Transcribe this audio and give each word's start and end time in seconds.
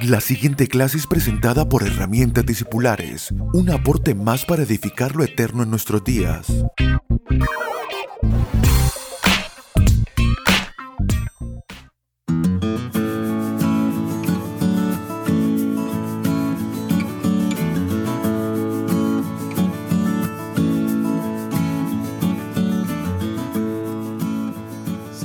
La 0.00 0.20
siguiente 0.20 0.66
clase 0.66 0.96
es 0.96 1.06
presentada 1.06 1.68
por 1.68 1.82
Herramientas 1.82 2.46
Discipulares, 2.46 3.32
un 3.52 3.70
aporte 3.70 4.14
más 4.14 4.44
para 4.44 4.62
edificar 4.62 5.14
lo 5.14 5.22
eterno 5.22 5.62
en 5.62 5.70
nuestros 5.70 6.02
días. 6.02 6.46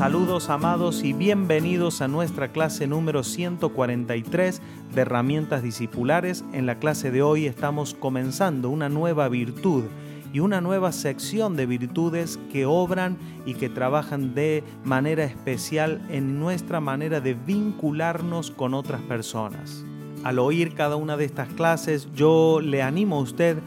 Saludos 0.08 0.50
amados 0.50 1.04
y 1.04 1.12
bienvenidos 1.12 2.02
a 2.02 2.08
nuestra 2.08 2.54
clase 2.54 2.88
número 2.88 3.26
143 3.26 4.62
de 4.96 5.02
herramientas 5.02 5.62
discipulares. 5.62 6.46
En 6.54 6.66
la 6.66 6.80
clase 6.80 7.12
de 7.12 7.22
hoy 7.22 7.46
estamos 7.46 7.94
comenzando 7.94 8.70
una 8.70 8.88
nueva 8.88 9.28
virtud 9.28 9.84
y 10.32 10.40
una 10.40 10.62
nueva 10.62 10.94
sección 10.94 11.58
de 11.58 11.66
virtudes 11.66 12.40
que 12.54 12.66
obran 12.66 13.18
y 13.46 13.56
que 13.56 13.68
trabajan 13.68 14.34
de 14.34 14.64
manera 14.86 15.26
especial 15.26 16.02
en 16.10 16.40
nuestra 16.40 16.80
manera 16.80 17.20
de 17.20 17.34
vincularnos 17.34 18.50
con 18.52 18.76
otras 18.76 19.02
personas. 19.02 19.84
Al 20.24 20.40
oír 20.40 20.74
cada 20.74 20.96
una 20.96 21.18
de 21.18 21.26
estas 21.26 21.50
clases, 21.50 22.08
yo 22.16 22.62
le 22.62 22.82
animo 22.82 23.18
a 23.18 23.24
usted 23.24 23.58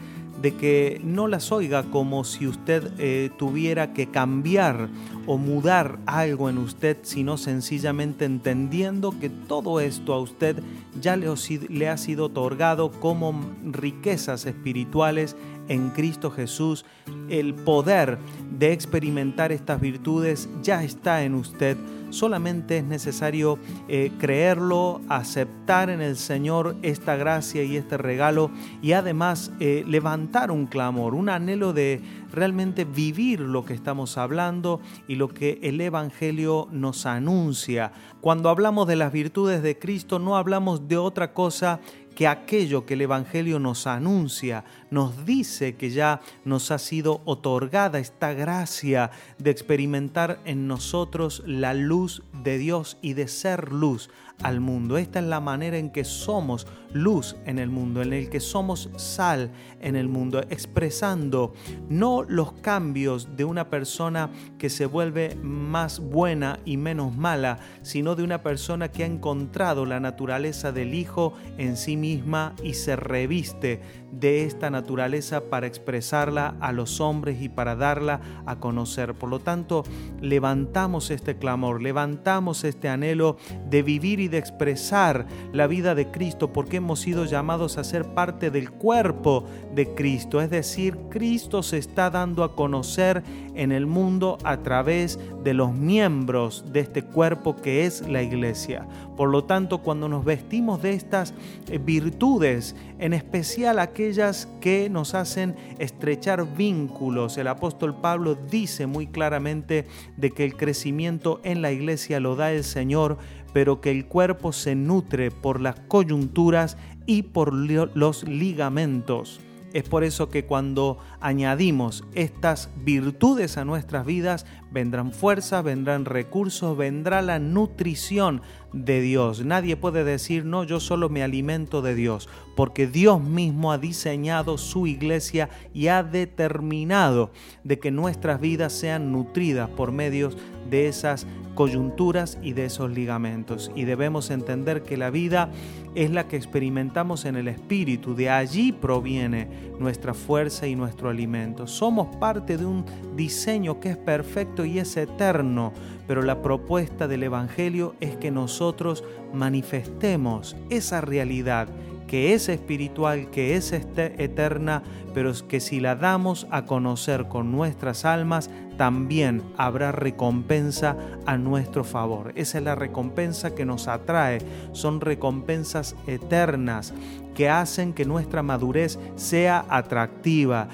de 0.41 0.55
que 0.55 0.99
no 1.03 1.27
las 1.27 1.51
oiga 1.51 1.83
como 1.83 2.23
si 2.23 2.47
usted 2.47 2.91
eh, 2.97 3.29
tuviera 3.37 3.93
que 3.93 4.07
cambiar 4.07 4.89
o 5.27 5.37
mudar 5.37 5.99
algo 6.05 6.49
en 6.49 6.57
usted, 6.57 6.97
sino 7.03 7.37
sencillamente 7.37 8.25
entendiendo 8.25 9.13
que 9.19 9.29
todo 9.29 9.79
esto 9.79 10.13
a 10.13 10.19
usted 10.19 10.61
ya 10.99 11.15
le, 11.15 11.27
le 11.69 11.89
ha 11.89 11.97
sido 11.97 12.25
otorgado 12.25 12.91
como 12.91 13.39
riquezas 13.63 14.45
espirituales 14.45 15.35
en 15.67 15.89
Cristo 15.89 16.31
Jesús. 16.31 16.85
El 17.29 17.53
poder 17.53 18.17
de 18.57 18.73
experimentar 18.73 19.51
estas 19.51 19.79
virtudes 19.79 20.49
ya 20.63 20.83
está 20.83 21.23
en 21.23 21.35
usted 21.35 21.77
Solamente 22.11 22.77
es 22.77 22.83
necesario 22.83 23.57
eh, 23.87 24.11
creerlo, 24.19 25.01
aceptar 25.09 25.89
en 25.89 26.01
el 26.01 26.15
Señor 26.15 26.75
esta 26.81 27.15
gracia 27.15 27.63
y 27.63 27.77
este 27.77 27.97
regalo 27.97 28.51
y 28.81 28.91
además 28.91 29.51
eh, 29.59 29.83
levantar 29.87 30.51
un 30.51 30.67
clamor, 30.67 31.15
un 31.15 31.29
anhelo 31.29 31.73
de 31.73 32.01
realmente 32.31 32.85
vivir 32.85 33.39
lo 33.39 33.65
que 33.65 33.73
estamos 33.73 34.17
hablando 34.17 34.79
y 35.07 35.15
lo 35.15 35.29
que 35.29 35.59
el 35.63 35.81
Evangelio 35.81 36.67
nos 36.71 37.05
anuncia. 37.05 37.91
Cuando 38.21 38.49
hablamos 38.49 38.87
de 38.87 38.95
las 38.95 39.11
virtudes 39.11 39.63
de 39.63 39.79
Cristo 39.79 40.19
no 40.19 40.37
hablamos 40.37 40.87
de 40.87 40.97
otra 40.97 41.33
cosa 41.33 41.79
que 42.21 42.27
aquello 42.27 42.85
que 42.85 42.93
el 42.93 43.01
Evangelio 43.01 43.57
nos 43.57 43.87
anuncia, 43.87 44.63
nos 44.91 45.25
dice 45.25 45.73
que 45.73 45.89
ya 45.89 46.21
nos 46.45 46.69
ha 46.69 46.77
sido 46.77 47.21
otorgada 47.25 47.97
esta 47.97 48.31
gracia 48.33 49.09
de 49.39 49.49
experimentar 49.49 50.39
en 50.45 50.67
nosotros 50.67 51.41
la 51.47 51.73
luz 51.73 52.21
de 52.43 52.59
Dios 52.59 52.99
y 53.01 53.13
de 53.13 53.27
ser 53.27 53.71
luz 53.71 54.11
al 54.43 54.59
mundo. 54.59 54.97
Esta 54.97 55.19
es 55.19 55.25
la 55.25 55.39
manera 55.39 55.77
en 55.77 55.91
que 55.91 56.03
somos 56.03 56.67
luz 56.93 57.35
en 57.45 57.59
el 57.59 57.69
mundo, 57.69 58.01
en 58.01 58.13
el 58.13 58.29
que 58.29 58.39
somos 58.39 58.89
sal 58.97 59.51
en 59.79 59.95
el 59.95 60.07
mundo, 60.07 60.41
expresando 60.49 61.53
no 61.89 62.23
los 62.23 62.53
cambios 62.53 63.35
de 63.35 63.45
una 63.45 63.69
persona 63.69 64.29
que 64.57 64.69
se 64.69 64.85
vuelve 64.85 65.35
más 65.41 65.99
buena 65.99 66.59
y 66.65 66.77
menos 66.77 67.15
mala, 67.15 67.59
sino 67.81 68.15
de 68.15 68.23
una 68.23 68.43
persona 68.43 68.89
que 68.89 69.03
ha 69.03 69.07
encontrado 69.07 69.85
la 69.85 69.99
naturaleza 69.99 70.71
del 70.71 70.93
Hijo 70.93 71.33
en 71.57 71.77
sí 71.77 71.97
misma 71.97 72.55
y 72.63 72.73
se 72.73 72.95
reviste 72.95 73.81
de 74.11 74.45
esta 74.45 74.69
naturaleza 74.69 75.49
para 75.49 75.67
expresarla 75.67 76.55
a 76.59 76.71
los 76.71 76.99
hombres 76.99 77.41
y 77.41 77.49
para 77.49 77.75
darla 77.75 78.19
a 78.45 78.59
conocer. 78.59 79.13
Por 79.13 79.29
lo 79.29 79.39
tanto, 79.39 79.83
levantamos 80.19 81.11
este 81.11 81.37
clamor, 81.37 81.81
levantamos 81.81 82.63
este 82.63 82.89
anhelo 82.89 83.37
de 83.69 83.83
vivir 83.83 84.19
y 84.19 84.27
de 84.31 84.37
expresar 84.37 85.27
la 85.53 85.67
vida 85.67 85.93
de 85.93 86.09
Cristo 86.09 86.51
porque 86.51 86.77
hemos 86.77 86.99
sido 87.01 87.25
llamados 87.25 87.77
a 87.77 87.83
ser 87.83 88.05
parte 88.05 88.49
del 88.49 88.71
cuerpo 88.71 89.45
de 89.75 89.93
Cristo. 89.93 90.41
Es 90.41 90.49
decir, 90.49 90.97
Cristo 91.09 91.61
se 91.61 91.77
está 91.77 92.09
dando 92.09 92.43
a 92.43 92.55
conocer 92.55 93.23
en 93.53 93.71
el 93.71 93.85
mundo 93.85 94.37
a 94.43 94.57
través 94.57 95.19
de 95.43 95.53
los 95.53 95.73
miembros 95.73 96.65
de 96.71 96.79
este 96.79 97.03
cuerpo 97.03 97.55
que 97.55 97.85
es 97.85 98.07
la 98.07 98.21
iglesia. 98.21 98.87
Por 99.17 99.29
lo 99.29 99.43
tanto, 99.43 99.79
cuando 99.79 100.07
nos 100.07 100.23
vestimos 100.25 100.81
de 100.81 100.93
estas 100.93 101.33
eh, 101.69 101.77
virtudes, 101.77 102.75
en 102.99 103.13
especial 103.13 103.79
aquellas 103.79 104.47
que 104.61 104.89
nos 104.89 105.13
hacen 105.13 105.55
estrechar 105.79 106.55
vínculos, 106.55 107.37
el 107.37 107.47
apóstol 107.47 107.95
Pablo 107.95 108.35
dice 108.35 108.87
muy 108.87 109.07
claramente 109.07 109.85
de 110.17 110.31
que 110.31 110.45
el 110.45 110.55
crecimiento 110.55 111.39
en 111.43 111.61
la 111.61 111.71
iglesia 111.71 112.19
lo 112.19 112.35
da 112.35 112.51
el 112.51 112.63
Señor, 112.63 113.17
pero 113.53 113.81
que 113.81 113.91
el 113.91 114.05
cuerpo 114.05 114.51
se 114.51 114.75
nutre 114.75 115.31
por 115.31 115.61
las 115.61 115.79
coyunturas 115.87 116.77
y 117.05 117.23
por 117.23 117.53
los 117.53 118.23
ligamentos. 118.23 119.39
Es 119.73 119.87
por 119.87 120.03
eso 120.03 120.29
que 120.29 120.45
cuando 120.45 120.97
añadimos 121.21 122.03
estas 122.13 122.69
virtudes 122.83 123.57
a 123.57 123.65
nuestras 123.65 124.05
vidas, 124.05 124.45
vendrán 124.71 125.13
fuerzas, 125.13 125.63
vendrán 125.63 126.05
recursos, 126.05 126.75
vendrá 126.75 127.21
la 127.21 127.39
nutrición 127.39 128.41
de 128.73 129.01
Dios. 129.01 129.45
Nadie 129.45 129.77
puede 129.77 130.03
decir, 130.03 130.45
no, 130.45 130.63
yo 130.63 130.79
solo 130.79 131.09
me 131.09 131.23
alimento 131.23 131.81
de 131.81 131.95
Dios, 131.95 132.27
porque 132.55 132.87
Dios 132.87 133.21
mismo 133.21 133.71
ha 133.71 133.77
diseñado 133.77 134.57
su 134.57 134.87
iglesia 134.87 135.49
y 135.73 135.87
ha 135.87 136.03
determinado 136.03 137.31
de 137.63 137.79
que 137.79 137.91
nuestras 137.91 138.41
vidas 138.41 138.73
sean 138.73 139.11
nutridas 139.11 139.69
por 139.69 139.91
medios 139.91 140.37
de 140.69 140.87
esas 140.87 141.27
coyunturas 141.55 142.37
y 142.41 142.53
de 142.53 142.65
esos 142.65 142.91
ligamentos. 142.91 143.71
Y 143.75 143.83
debemos 143.83 144.31
entender 144.31 144.83
que 144.83 144.97
la 144.97 145.09
vida 145.09 145.51
es 145.95 146.09
la 146.09 146.27
que 146.27 146.37
experimentamos 146.37 147.25
en 147.25 147.35
el 147.35 147.47
Espíritu, 147.47 148.15
de 148.15 148.29
allí 148.29 148.71
proviene 148.71 149.47
nuestra 149.79 150.13
fuerza 150.13 150.67
y 150.67 150.75
nuestro 150.75 151.09
alimento. 151.11 151.67
Somos 151.67 152.15
parte 152.15 152.57
de 152.57 152.65
un 152.65 152.85
diseño 153.15 153.79
que 153.79 153.91
es 153.91 153.97
perfecto 153.97 154.65
y 154.65 154.79
es 154.79 154.97
eterno, 154.97 155.71
pero 156.07 156.23
la 156.23 156.41
propuesta 156.41 157.07
del 157.07 157.23
Evangelio 157.23 157.95
es 157.99 158.15
que 158.15 158.31
nosotros 158.31 159.03
manifestemos 159.33 160.55
esa 160.69 161.01
realidad 161.01 161.67
que 162.11 162.33
es 162.33 162.49
espiritual, 162.49 163.29
que 163.29 163.55
es 163.55 163.71
este, 163.71 164.21
eterna, 164.21 164.83
pero 165.13 165.31
que 165.47 165.61
si 165.61 165.79
la 165.79 165.95
damos 165.95 166.45
a 166.51 166.65
conocer 166.65 167.29
con 167.29 167.53
nuestras 167.53 168.03
almas, 168.03 168.49
también 168.77 169.43
habrá 169.57 169.91
recompensa 169.91 170.95
a 171.25 171.37
nuestro 171.37 171.83
favor. 171.83 172.33
Esa 172.35 172.57
es 172.57 172.63
la 172.63 172.75
recompensa 172.75 173.53
que 173.53 173.65
nos 173.65 173.87
atrae. 173.87 174.39
Son 174.73 175.01
recompensas 175.01 175.95
eternas 176.07 176.93
que 177.35 177.49
hacen 177.49 177.93
que 177.93 178.05
nuestra 178.05 178.43
madurez 178.43 178.99
sea 179.15 179.65
atractiva. 179.69 180.67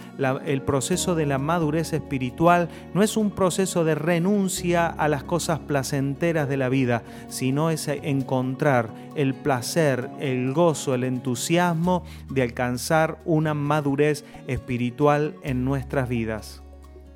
el 0.46 0.62
proceso 0.62 1.16
de 1.16 1.25
la 1.25 1.38
madurez 1.38 1.94
espiritual 1.94 2.69
no 2.94 3.03
es 3.03 3.18
un 3.18 3.31
proceso 3.31 3.84
de 3.84 3.96
renuncia 3.96 4.88
a 4.88 5.07
las 5.07 5.24
cosas 5.24 5.59
placenteras 5.59 6.50
de 6.50 6.57
la 6.57 6.69
vida, 6.69 7.03
sino 7.28 7.69
es 7.69 7.88
encontrar 7.88 8.90
el 9.16 9.34
placer, 9.34 10.09
el 10.19 10.53
gozo, 10.53 10.96
el 10.96 11.03
entusiasmo 11.03 12.03
de 12.30 12.41
alcanzar 12.41 13.19
una 13.25 13.53
madurez 13.53 14.25
espiritual 14.47 15.36
en 15.44 15.63
nuestras 15.66 16.09
vidas. 16.09 16.66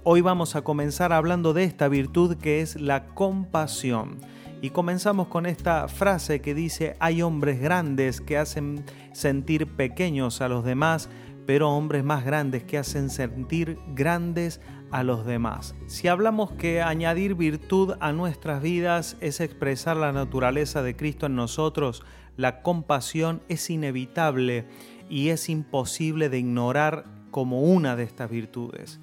Hoy 0.04 0.22
vamos 0.22 0.56
a 0.56 0.64
comenzar 0.64 1.14
hablando 1.14 1.54
de 1.54 1.64
esta 1.64 1.88
virtud 1.88 2.36
que 2.38 2.62
es 2.62 2.82
la 2.82 3.06
compasión. 3.06 4.20
Y 4.60 4.72
comenzamos 4.72 5.28
con 5.28 5.46
esta 5.46 5.88
frase 5.88 6.42
que 6.42 6.56
dice, 6.56 6.96
hay 7.00 7.22
hombres 7.22 7.62
grandes 7.62 8.20
que 8.20 8.36
hacen 8.36 8.84
sentir 9.14 9.68
pequeños 9.68 10.42
a 10.42 10.48
los 10.48 10.66
demás, 10.66 11.08
pero 11.46 11.70
hombres 11.70 12.04
más 12.04 12.26
grandes 12.26 12.64
que 12.64 12.80
hacen 12.80 13.12
sentir 13.12 13.78
grandes 13.94 14.60
a 14.90 15.04
los 15.04 15.24
demás. 15.24 15.76
Si 15.86 16.08
hablamos 16.08 16.52
que 16.54 16.82
añadir 16.82 17.36
virtud 17.36 17.94
a 18.00 18.12
nuestras 18.12 18.64
vidas 18.64 19.18
es 19.22 19.40
expresar 19.40 19.98
la 19.98 20.12
naturaleza 20.12 20.82
de 20.82 20.96
Cristo 20.96 21.28
en 21.28 21.36
nosotros, 21.36 22.02
la 22.38 22.64
compasión 22.64 23.44
es 23.50 23.70
inevitable 23.70 24.66
y 25.12 25.30
es 25.30 25.48
imposible 25.48 26.30
de 26.30 26.40
ignorar 26.40 27.06
como 27.30 27.62
una 27.62 27.96
de 27.96 28.02
estas 28.02 28.32
virtudes. 28.32 29.00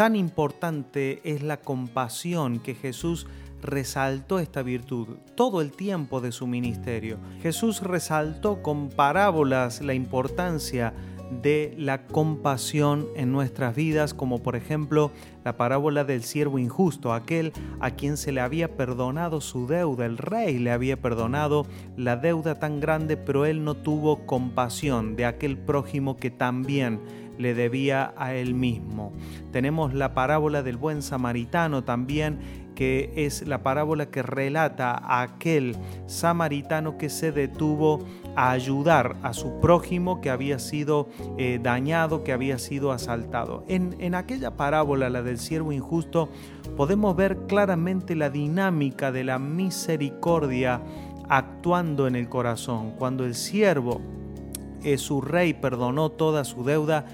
Tan 0.00 0.16
importante 0.16 1.20
es 1.24 1.42
la 1.42 1.58
compasión 1.58 2.58
que 2.58 2.74
Jesús 2.74 3.26
resaltó 3.60 4.38
esta 4.38 4.62
virtud 4.62 5.18
todo 5.34 5.60
el 5.60 5.72
tiempo 5.72 6.22
de 6.22 6.32
su 6.32 6.46
ministerio. 6.46 7.18
Jesús 7.42 7.82
resaltó 7.82 8.62
con 8.62 8.88
parábolas 8.88 9.82
la 9.82 9.92
importancia 9.92 10.94
de 11.42 11.74
la 11.76 12.06
compasión 12.06 13.08
en 13.14 13.30
nuestras 13.30 13.76
vidas, 13.76 14.14
como 14.14 14.42
por 14.42 14.56
ejemplo 14.56 15.10
la 15.44 15.58
parábola 15.58 16.04
del 16.04 16.22
siervo 16.22 16.58
injusto, 16.58 17.12
aquel 17.12 17.52
a 17.78 17.90
quien 17.90 18.16
se 18.16 18.32
le 18.32 18.40
había 18.40 18.76
perdonado 18.76 19.42
su 19.42 19.66
deuda, 19.66 20.06
el 20.06 20.16
rey 20.16 20.58
le 20.58 20.72
había 20.72 20.98
perdonado 20.98 21.66
la 21.98 22.16
deuda 22.16 22.58
tan 22.58 22.80
grande, 22.80 23.18
pero 23.18 23.44
él 23.44 23.64
no 23.64 23.74
tuvo 23.74 24.24
compasión 24.24 25.14
de 25.14 25.26
aquel 25.26 25.58
prójimo 25.58 26.16
que 26.16 26.30
también 26.30 27.00
le 27.40 27.54
debía 27.54 28.12
a 28.16 28.34
él 28.34 28.54
mismo. 28.54 29.12
Tenemos 29.52 29.94
la 29.94 30.14
parábola 30.14 30.62
del 30.62 30.76
buen 30.76 31.02
samaritano 31.02 31.84
también, 31.84 32.38
que 32.74 33.12
es 33.14 33.46
la 33.46 33.62
parábola 33.62 34.06
que 34.06 34.22
relata 34.22 34.92
a 34.92 35.22
aquel 35.22 35.76
samaritano 36.06 36.96
que 36.96 37.10
se 37.10 37.32
detuvo 37.32 38.06
a 38.36 38.52
ayudar 38.52 39.16
a 39.22 39.34
su 39.34 39.60
prójimo 39.60 40.20
que 40.20 40.30
había 40.30 40.58
sido 40.58 41.08
eh, 41.36 41.58
dañado, 41.62 42.24
que 42.24 42.32
había 42.32 42.58
sido 42.58 42.92
asaltado. 42.92 43.64
En, 43.68 43.96
en 43.98 44.14
aquella 44.14 44.52
parábola, 44.56 45.10
la 45.10 45.22
del 45.22 45.38
siervo 45.38 45.72
injusto, 45.72 46.28
podemos 46.76 47.16
ver 47.16 47.36
claramente 47.48 48.14
la 48.14 48.30
dinámica 48.30 49.12
de 49.12 49.24
la 49.24 49.38
misericordia 49.38 50.80
actuando 51.28 52.06
en 52.06 52.16
el 52.16 52.28
corazón. 52.28 52.92
Cuando 52.98 53.24
el 53.24 53.34
siervo, 53.34 54.00
eh, 54.82 54.98
su 54.98 55.20
rey, 55.20 55.54
perdonó 55.54 56.10
toda 56.10 56.44
su 56.44 56.64
deuda, 56.64 57.04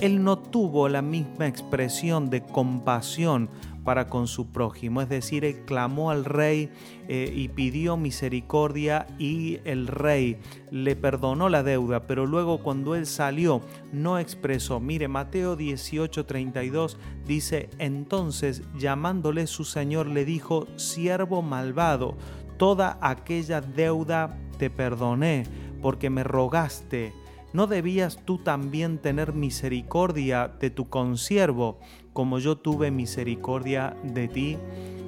él 0.00 0.22
no 0.22 0.38
tuvo 0.38 0.88
la 0.88 1.02
misma 1.02 1.46
expresión 1.46 2.30
de 2.30 2.42
compasión 2.42 3.48
para 3.84 4.08
con 4.08 4.26
su 4.26 4.46
prójimo. 4.46 5.02
Es 5.02 5.08
decir, 5.08 5.44
él 5.44 5.64
clamó 5.66 6.10
al 6.10 6.24
rey 6.24 6.70
eh, 7.06 7.30
y 7.34 7.48
pidió 7.48 7.96
misericordia 7.96 9.06
y 9.18 9.58
el 9.64 9.86
rey 9.86 10.38
le 10.70 10.96
perdonó 10.96 11.48
la 11.48 11.62
deuda, 11.62 12.06
pero 12.06 12.26
luego 12.26 12.58
cuando 12.58 12.94
él 12.94 13.06
salió 13.06 13.60
no 13.92 14.18
expresó. 14.18 14.80
Mire, 14.80 15.06
Mateo 15.06 15.56
18:32 15.56 16.96
dice, 17.26 17.68
entonces 17.78 18.62
llamándole 18.76 19.46
su 19.46 19.64
señor 19.64 20.06
le 20.06 20.24
dijo, 20.24 20.66
siervo 20.76 21.42
malvado, 21.42 22.16
toda 22.56 22.98
aquella 23.00 23.60
deuda 23.60 24.38
te 24.58 24.70
perdoné 24.70 25.44
porque 25.82 26.08
me 26.08 26.24
rogaste 26.24 27.12
¿No 27.54 27.68
debías 27.68 28.18
tú 28.24 28.38
también 28.38 28.98
tener 28.98 29.32
misericordia 29.32 30.50
de 30.58 30.70
tu 30.70 30.88
consiervo, 30.88 31.78
como 32.12 32.40
yo 32.40 32.58
tuve 32.58 32.90
misericordia 32.90 33.96
de 34.02 34.26
ti? 34.26 34.58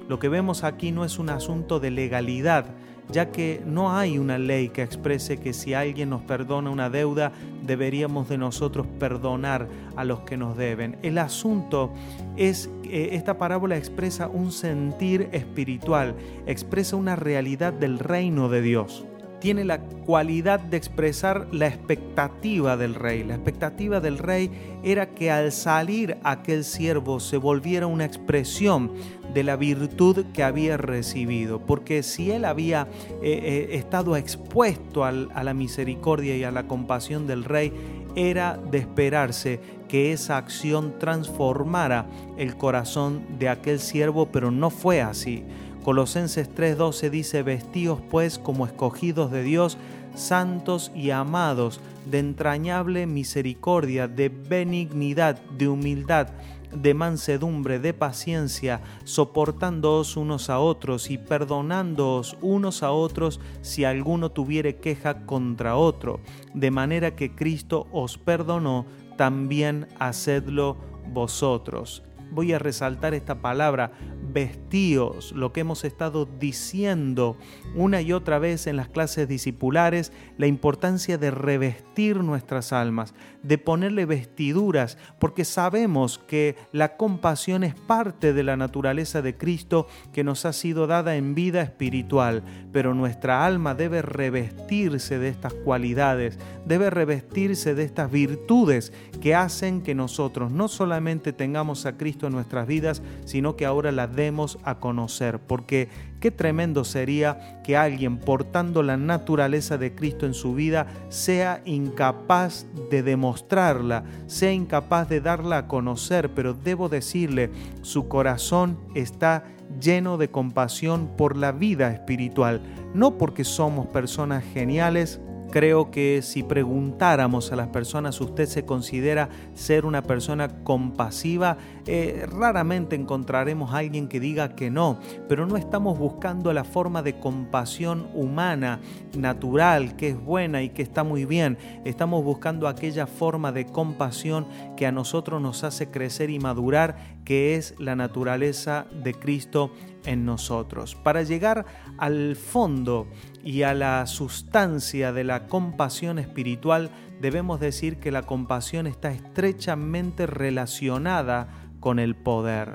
Lo 0.09 0.21
que 0.21 0.29
vemos 0.29 0.63
aquí 0.63 0.93
no 0.93 1.05
es 1.05 1.19
un 1.19 1.29
asunto 1.29 1.81
de 1.81 1.91
legalidad, 1.91 2.67
ya 3.11 3.33
que 3.33 3.61
no 3.67 3.97
hay 3.97 4.19
una 4.19 4.39
ley 4.39 4.69
que 4.69 4.85
exprese 4.85 5.41
que 5.41 5.53
si 5.53 5.75
alguien 5.75 6.11
nos 6.11 6.23
perdona 6.23 6.71
una 6.71 6.89
deuda, 6.89 7.33
deberíamos 7.65 8.29
de 8.29 8.39
nosotros 8.39 8.87
perdonar 9.01 9.67
a 9.97 10.05
los 10.05 10.21
que 10.21 10.37
nos 10.37 10.57
deben. 10.57 10.99
El 11.03 11.19
asunto 11.19 11.93
es 12.37 12.71
que 12.85 13.17
esta 13.17 13.39
parábola 13.39 13.77
expresa 13.77 14.29
un 14.29 14.53
sentir 14.53 15.31
espiritual, 15.33 16.15
expresa 16.47 16.95
una 16.95 17.17
realidad 17.17 17.73
del 17.73 17.99
reino 17.99 18.49
de 18.49 18.63
Dios 18.63 19.05
tiene 19.41 19.65
la 19.65 19.81
cualidad 19.81 20.61
de 20.61 20.77
expresar 20.77 21.47
la 21.53 21.67
expectativa 21.67 22.77
del 22.77 22.95
rey. 22.95 23.25
La 23.25 23.35
expectativa 23.35 24.01
del 24.01 24.19
rey 24.19 24.51
era 24.83 25.11
que 25.11 25.31
al 25.31 25.53
salir 25.53 26.17
aquel 26.23 26.65
siervo 26.65 27.21
se 27.21 27.37
volviera 27.37 27.87
una 27.87 28.05
expresión 28.05 28.93
de 29.35 29.43
la 29.43 29.57
virtud 29.57 30.27
que 30.33 30.43
había 30.43 30.77
recibido, 30.77 31.61
porque 31.61 32.03
si 32.03 32.31
él 32.31 32.45
había 32.45 32.89
eh, 33.23 33.69
eh, 33.71 33.77
estado 33.77 34.17
expuesto 34.17 35.05
a 35.05 35.13
la 35.13 35.55
misericordia 35.55 36.37
y 36.37 36.45
a 36.45 36.51
la 36.51 36.67
compasión 36.67 37.27
del 37.27 37.45
rey, 37.45 37.73
era 38.15 38.57
de 38.57 38.79
esperarse 38.79 39.61
que 39.89 40.13
esa 40.13 40.39
acción 40.39 40.99
transformara 40.99 42.07
el 42.39 42.57
corazón 42.57 43.25
de 43.39 43.49
aquel 43.49 43.79
siervo, 43.79 44.27
pero 44.33 44.51
no 44.51 44.71
fue 44.71 45.03
así. 45.03 45.45
Colosenses 45.87 46.53
3:12 46.53 47.11
dice, 47.11 47.45
vestíos 47.45 48.01
pues 48.11 48.41
como 48.41 48.67
escogidos 48.67 49.31
de 49.31 49.45
Dios, 49.45 49.79
santos 50.17 50.91
y 50.97 51.11
amados, 51.11 51.79
de 52.11 52.19
entrañable 52.19 53.07
misericordia, 53.07 54.09
de 54.09 54.29
benignidad, 54.29 55.41
de 55.57 55.69
humildad, 55.69 56.31
de 56.75 56.93
mansedumbre, 56.93 57.79
de 57.79 57.95
paciencia, 57.95 58.81
soportándoos 59.05 60.17
unos 60.17 60.51
a 60.51 60.59
otros 60.59 61.09
y 61.09 61.19
perdonándoos 61.19 62.37
unos 62.43 62.83
a 62.83 62.91
otros 62.91 63.39
si 63.63 63.85
alguno 63.85 64.33
tuviere 64.33 64.79
queja 64.79 65.25
contra 65.25 65.77
otro, 65.77 66.19
de 66.53 66.73
manera 66.73 67.15
que 67.15 67.37
Cristo 67.37 67.87
os 67.93 68.19
perdonó, 68.19 68.87
también 69.17 69.87
hacedlo 70.01 70.79
vosotros. 71.13 72.03
Voy 72.31 72.53
a 72.53 72.59
resaltar 72.59 73.15
esta 73.15 73.41
palabra, 73.41 73.93
vestíos, 74.33 75.33
lo 75.33 75.53
que 75.53 75.61
hemos 75.61 75.85
estado 75.85 76.27
diciendo 76.27 77.37
una 77.75 78.03
y 78.03 78.13
otra 78.13 78.39
vez 78.39 78.67
en 78.67 78.77
las 78.77 78.89
clases 78.89 79.29
discipulares, 79.29 80.13
la 80.37 80.47
importancia 80.47 81.17
de 81.17 81.31
revestir 81.31 82.23
nuestras 82.23 82.73
almas, 82.73 83.15
de 83.43 83.57
ponerle 83.59 84.05
vestiduras, 84.05 84.99
porque 85.19 85.45
sabemos 85.45 86.19
que 86.19 86.57
la 86.73 86.97
compasión 86.97 87.65
es 87.65 87.75
parte 87.75 88.33
de 88.33 88.43
la 88.43 88.57
naturaleza 88.57 89.23
de 89.23 89.37
Cristo 89.37 89.87
que 90.13 90.25
nos 90.25 90.45
ha 90.45 90.53
sido 90.53 90.87
dada 90.87 91.17
en 91.17 91.35
vida 91.35 91.63
espiritual, 91.63 92.43
pero 92.73 92.93
nuestra 92.93 93.47
alma 93.47 93.75
debe 93.75 94.03
revestirse 94.03 95.19
de 95.19 95.29
estas 95.29 95.55
cualidades, 95.55 96.39
debe 96.67 96.91
revestirse 96.91 97.75
de 97.75 97.85
estas 97.85 98.11
virtudes 98.11 98.93
que 99.21 99.35
hacen 99.35 99.83
que 99.83 99.95
nosotros 99.95 100.51
no 100.51 100.69
solamente 100.69 101.33
tengamos 101.33 101.87
a 101.87 101.97
Cristo 101.97 102.16
en 102.25 102.33
nuestras 102.33 102.67
vidas, 102.67 103.03
sino 103.27 103.57
que 103.57 103.67
ahora 103.67 103.93
la 103.93 104.07
demos 104.07 104.59
a 104.65 104.77
conocer, 104.77 105.39
porque 105.39 105.91
qué 106.21 106.31
tremendo 106.31 106.85
sería 106.85 107.61
que 107.63 107.77
alguien 107.77 108.19
portando 108.19 108.83
la 108.83 108.97
naturaleza 108.97 109.77
de 109.77 109.95
Cristo 109.95 110.25
en 110.25 110.33
su 110.33 110.55
vida 110.55 110.87
sea 111.11 111.61
incapaz 111.67 112.67
de 112.91 113.03
demostrarla, 113.03 114.05
sea 114.27 114.53
incapaz 114.53 115.09
de 115.11 115.21
darla 115.21 115.59
a 115.59 115.69
conocer, 115.69 116.31
pero 116.35 116.55
debo 116.55 116.89
decirle, 116.89 117.51
su 117.83 118.09
corazón 118.09 118.79
está 118.95 119.45
lleno 119.81 120.17
de 120.17 120.31
compasión 120.31 121.11
por 121.19 121.37
la 121.37 121.53
vida 121.53 121.93
espiritual, 121.93 122.63
no 122.95 123.19
porque 123.19 123.45
somos 123.45 123.87
personas 123.89 124.45
geniales, 124.55 125.21
Creo 125.51 125.91
que 125.91 126.23
si 126.23 126.43
preguntáramos 126.43 127.53
a 127.53 127.57
las 127.57 127.69
personas, 127.69 128.21
¿usted 128.21 128.47
se 128.47 128.65
considera 128.65 129.29
ser 129.55 129.87
una 129.87 130.03
persona 130.03 130.49
compasiva? 130.65 131.57
Eh, 131.87 132.27
raramente 132.31 132.97
encontraremos 132.97 133.73
a 133.73 133.79
alguien 133.79 134.09
que 134.09 134.21
diga 134.21 134.55
que 134.57 134.71
no, 134.71 134.99
pero 135.29 135.47
no 135.47 135.57
estamos 135.57 135.99
buscando 135.99 136.53
la 136.53 136.65
forma 136.65 137.03
de 137.03 137.19
compasión 137.19 138.09
humana, 138.13 138.81
natural, 139.17 139.97
que 139.97 140.09
es 140.09 140.21
buena 140.21 140.63
y 140.63 140.71
que 140.71 140.83
está 140.83 141.05
muy 141.05 141.25
bien. 141.25 141.59
Estamos 141.85 142.25
buscando 142.25 142.69
aquella 142.69 143.07
forma 143.07 143.53
de 143.53 143.67
compasión 143.67 144.47
que 144.77 144.87
a 144.87 144.93
nosotros 144.93 145.41
nos 145.41 145.65
hace 145.65 145.91
crecer 145.91 146.31
y 146.31 146.39
madurar, 146.39 146.97
que 147.25 147.55
es 147.55 147.75
la 147.79 147.97
naturaleza 147.97 148.87
de 149.03 149.15
Cristo 149.15 149.71
en 150.07 150.25
nosotros. 150.25 150.95
Para 150.95 151.23
llegar 151.23 151.67
al 151.99 152.37
fondo 152.37 153.07
y 153.45 153.63
a 153.63 153.75
la 153.75 154.07
sustancia 154.07 155.13
de 155.13 155.25
la 155.25 155.47
compasión 155.47 156.19
espiritual, 156.19 156.91
debemos 157.21 157.61
decir 157.61 157.99
que 157.99 158.11
la 158.11 158.23
compasión 158.23 158.87
está 158.87 159.11
estrechamente 159.11 160.27
relacionada 160.27 161.49
con 161.81 161.99
el 161.99 162.15
poder. 162.15 162.75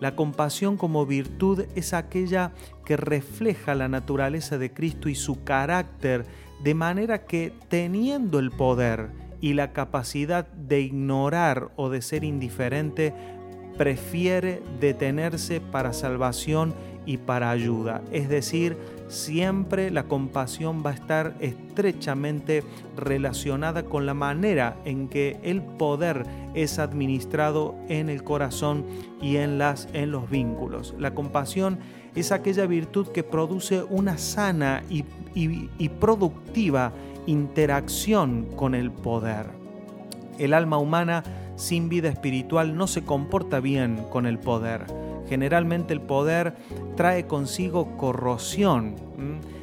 La 0.00 0.16
compasión 0.16 0.76
como 0.76 1.06
virtud 1.06 1.64
es 1.76 1.94
aquella 1.94 2.52
que 2.84 2.96
refleja 2.96 3.76
la 3.76 3.86
naturaleza 3.88 4.58
de 4.58 4.72
Cristo 4.72 5.08
y 5.08 5.14
su 5.14 5.44
carácter, 5.44 6.26
de 6.64 6.74
manera 6.74 7.24
que 7.24 7.52
teniendo 7.68 8.40
el 8.40 8.50
poder 8.50 9.10
y 9.40 9.54
la 9.54 9.72
capacidad 9.72 10.46
de 10.48 10.80
ignorar 10.80 11.70
o 11.76 11.88
de 11.88 12.02
ser 12.02 12.24
indiferente, 12.24 13.14
prefiere 13.76 14.62
detenerse 14.80 15.60
para 15.60 15.92
salvación 15.92 16.74
y 17.04 17.16
para 17.16 17.50
ayuda. 17.50 18.02
Es 18.12 18.28
decir, 18.28 18.76
siempre 19.08 19.90
la 19.90 20.04
compasión 20.04 20.82
va 20.84 20.90
a 20.90 20.94
estar 20.94 21.34
estrechamente 21.40 22.62
relacionada 22.96 23.84
con 23.84 24.06
la 24.06 24.14
manera 24.14 24.76
en 24.84 25.08
que 25.08 25.38
el 25.42 25.62
poder 25.62 26.24
es 26.54 26.78
administrado 26.78 27.74
en 27.88 28.08
el 28.08 28.22
corazón 28.22 28.84
y 29.20 29.36
en, 29.36 29.58
las, 29.58 29.88
en 29.92 30.12
los 30.12 30.30
vínculos. 30.30 30.94
La 30.98 31.14
compasión 31.14 31.78
es 32.14 32.30
aquella 32.30 32.66
virtud 32.66 33.08
que 33.08 33.22
produce 33.22 33.82
una 33.82 34.18
sana 34.18 34.82
y, 34.88 35.04
y 35.34 35.88
productiva 35.88 36.92
interacción 37.26 38.46
con 38.56 38.74
el 38.74 38.90
poder. 38.90 39.46
El 40.38 40.54
alma 40.54 40.78
humana 40.78 41.22
sin 41.62 41.88
vida 41.88 42.08
espiritual 42.08 42.76
no 42.76 42.88
se 42.88 43.04
comporta 43.04 43.60
bien 43.60 44.04
con 44.10 44.26
el 44.26 44.38
poder. 44.38 44.84
Generalmente 45.28 45.94
el 45.94 46.00
poder 46.00 46.54
trae 46.96 47.26
consigo 47.26 47.96
corrosión. 47.96 48.96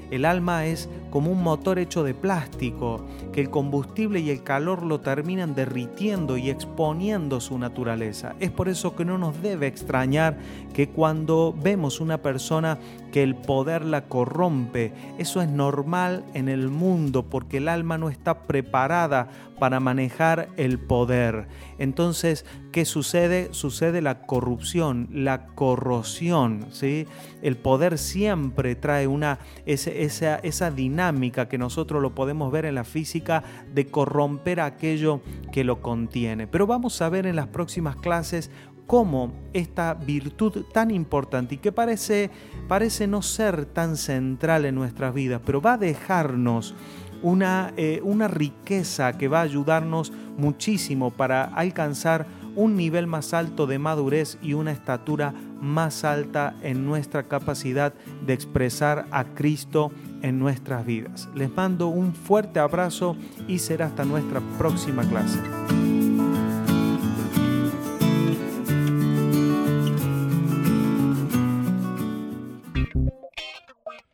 El 0.10 0.26
alma 0.26 0.66
es 0.66 0.90
como 1.12 1.32
un 1.32 1.44
motor 1.44 1.78
hecho 1.78 2.04
de 2.04 2.14
plástico, 2.16 3.06
que 3.32 3.42
el 3.42 3.50
combustible 3.50 4.22
y 4.22 4.32
el 4.32 4.44
calor 4.44 4.82
lo 4.82 5.02
terminan 5.02 5.54
derritiendo 5.54 6.38
y 6.38 6.50
exponiendo 6.50 7.40
su 7.42 7.60
naturaleza. 7.60 8.34
Es 8.40 8.50
por 8.50 8.70
eso 8.70 8.96
que 8.96 9.06
no 9.06 9.18
nos 9.18 9.40
debe 9.42 9.68
extrañar 9.68 10.38
que 10.74 10.90
cuando 10.90 11.54
vemos 11.62 12.00
una 12.00 12.20
persona 12.20 12.80
que 13.12 13.24
el 13.24 13.36
poder 13.36 13.84
la 13.84 14.06
corrompe, 14.06 14.94
eso 15.18 15.42
es 15.42 15.50
normal 15.50 16.24
en 16.34 16.50
el 16.50 16.70
mundo 16.70 17.24
porque 17.24 17.58
el 17.58 17.68
alma 17.68 17.98
no 17.98 18.10
está 18.10 18.48
preparada 18.48 19.30
para 19.60 19.80
manejar 19.80 20.50
el 20.58 20.80
poder. 20.80 21.48
Entonces, 21.78 22.46
¿qué 22.72 22.86
sucede? 22.86 23.50
Sucede 23.52 24.02
la 24.02 24.22
corrupción, 24.22 25.10
la 25.12 25.48
corrosión. 25.48 26.68
¿sí? 26.72 27.08
El 27.42 27.58
poder 27.58 27.98
siempre 27.98 28.76
trae 28.76 29.06
una, 29.08 29.40
esa, 29.66 30.36
esa 30.38 30.72
dinámica 30.72 31.50
que 31.50 31.58
nosotros 31.58 32.02
lo 32.02 32.16
podemos 32.16 32.52
ver 32.52 32.66
en 32.66 32.76
la 32.76 32.86
física 32.86 33.44
de 33.74 33.88
corromper 33.88 34.62
aquello 34.62 35.22
que 35.52 35.64
lo 35.64 35.82
contiene. 35.82 36.48
Pero 36.48 36.66
vamos 36.66 37.02
a 37.02 37.10
ver 37.10 37.26
en 37.26 37.36
las 37.36 37.48
próximas 37.48 37.98
clases 37.98 38.50
cómo 38.90 39.32
esta 39.54 39.94
virtud 39.94 40.66
tan 40.74 40.90
importante 40.90 41.54
y 41.54 41.58
que 41.60 41.72
parece, 41.72 42.32
parece 42.68 43.06
no 43.06 43.22
ser 43.22 43.66
tan 43.68 43.96
central 43.98 44.66
en 44.66 44.74
nuestras 44.74 45.14
vidas, 45.14 45.42
pero 45.46 45.62
va 45.62 45.74
a 45.74 45.78
dejarnos 45.78 46.74
una, 47.22 47.72
eh, 47.78 48.02
una 48.04 48.28
riqueza 48.28 49.16
que 49.16 49.28
va 49.28 49.42
a 49.42 49.44
ayudarnos 49.44 50.12
muchísimo 50.40 51.12
para 51.12 51.44
alcanzar 51.44 52.26
un 52.56 52.76
nivel 52.76 53.06
más 53.06 53.36
alto 53.36 53.68
de 53.68 53.78
madurez 53.78 54.40
y 54.42 54.54
una 54.54 54.72
estatura 54.72 55.36
más 55.62 56.04
alta 56.04 56.56
en 56.64 56.84
nuestra 56.84 57.28
capacidad 57.28 57.94
de 58.26 58.34
expresar 58.34 59.06
a 59.12 59.24
Cristo 59.24 59.92
en 60.24 60.40
nuestras 60.40 60.84
vidas. 60.84 61.30
Les 61.36 61.56
mando 61.56 61.90
un 61.90 62.12
fuerte 62.16 62.60
abrazo 62.60 63.16
y 63.48 63.60
será 63.60 63.86
hasta 63.86 64.04
nuestra 64.04 64.42
próxima 64.58 65.04
clase. 65.04 65.40